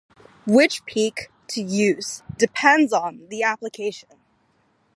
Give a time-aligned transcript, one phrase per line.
[0.47, 4.09] Which peak to use depends on the application.